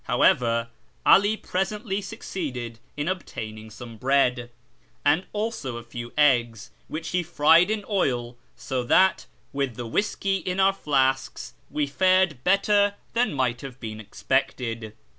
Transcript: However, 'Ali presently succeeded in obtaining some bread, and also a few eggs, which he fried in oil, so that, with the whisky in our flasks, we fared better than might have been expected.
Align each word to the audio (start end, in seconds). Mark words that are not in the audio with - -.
However, 0.05 0.69
'Ali 1.05 1.37
presently 1.37 2.01
succeeded 2.01 2.79
in 2.97 3.07
obtaining 3.07 3.69
some 3.69 3.97
bread, 3.97 4.49
and 5.05 5.27
also 5.31 5.77
a 5.77 5.83
few 5.83 6.11
eggs, 6.17 6.71
which 6.87 7.09
he 7.09 7.21
fried 7.21 7.69
in 7.69 7.85
oil, 7.87 8.35
so 8.55 8.81
that, 8.85 9.27
with 9.53 9.75
the 9.75 9.85
whisky 9.85 10.37
in 10.37 10.59
our 10.59 10.73
flasks, 10.73 11.53
we 11.69 11.85
fared 11.85 12.43
better 12.43 12.95
than 13.13 13.31
might 13.31 13.61
have 13.61 13.79
been 13.79 13.99
expected. 13.99 14.95